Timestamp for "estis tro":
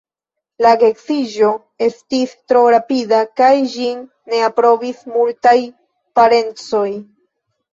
1.87-2.63